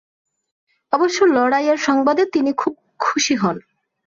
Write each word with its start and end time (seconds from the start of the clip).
অবশ্য 0.93 1.19
লড়াইয়ের 1.35 1.77
সংবাদে 1.77 2.23
তিনি 2.25 2.51
খুব 2.53 2.73
খুশি 2.99 3.35
হন। 3.35 3.57